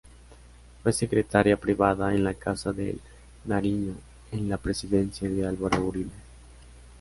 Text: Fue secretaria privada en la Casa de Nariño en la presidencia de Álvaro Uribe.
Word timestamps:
Fue 0.81 0.93
secretaria 0.93 1.57
privada 1.57 2.11
en 2.15 2.23
la 2.23 2.33
Casa 2.33 2.73
de 2.73 2.97
Nariño 3.45 3.93
en 4.31 4.49
la 4.49 4.57
presidencia 4.57 5.29
de 5.29 5.45
Álvaro 5.45 5.83
Uribe. 5.85 6.09